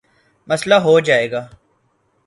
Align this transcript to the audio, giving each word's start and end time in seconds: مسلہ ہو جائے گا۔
مسلہ 0.47 0.75
ہو 0.75 0.99
جائے 0.99 1.31
گا۔ 1.31 1.47